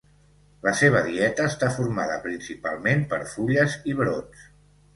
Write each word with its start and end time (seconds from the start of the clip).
La 0.67 0.71
seva 0.79 1.01
dieta 1.09 1.45
està 1.49 1.69
formada 1.75 2.17
principalment 2.25 3.07
per 3.15 3.23
fulles 3.35 3.79
i 3.93 3.99
brots. 4.05 4.53